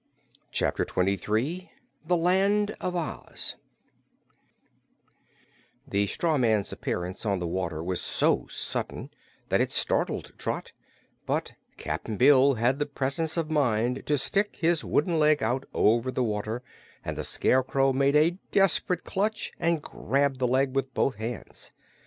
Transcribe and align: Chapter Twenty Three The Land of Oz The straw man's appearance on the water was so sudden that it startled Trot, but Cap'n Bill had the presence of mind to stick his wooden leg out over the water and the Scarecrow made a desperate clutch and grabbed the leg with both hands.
Chapter 0.51 0.83
Twenty 0.83 1.15
Three 1.15 1.69
The 2.07 2.17
Land 2.17 2.75
of 2.81 2.95
Oz 2.95 3.55
The 5.87 6.07
straw 6.07 6.39
man's 6.39 6.71
appearance 6.73 7.23
on 7.23 7.37
the 7.37 7.45
water 7.45 7.83
was 7.83 8.01
so 8.01 8.47
sudden 8.49 9.11
that 9.49 9.61
it 9.61 9.71
startled 9.71 10.33
Trot, 10.39 10.71
but 11.27 11.53
Cap'n 11.77 12.17
Bill 12.17 12.55
had 12.55 12.79
the 12.79 12.87
presence 12.87 13.37
of 13.37 13.51
mind 13.51 14.01
to 14.07 14.17
stick 14.17 14.55
his 14.55 14.83
wooden 14.83 15.19
leg 15.19 15.43
out 15.43 15.67
over 15.71 16.09
the 16.11 16.23
water 16.23 16.63
and 17.05 17.15
the 17.15 17.23
Scarecrow 17.23 17.93
made 17.93 18.15
a 18.15 18.39
desperate 18.49 19.03
clutch 19.03 19.51
and 19.59 19.83
grabbed 19.83 20.39
the 20.39 20.47
leg 20.47 20.73
with 20.75 20.91
both 20.95 21.17
hands. 21.17 21.75